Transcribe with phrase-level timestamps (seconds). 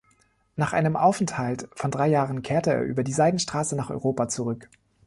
[0.55, 4.67] Nach einem Aufenthalt von drei Jahren kehrte er über die Seidenstraße nach Europa zurück.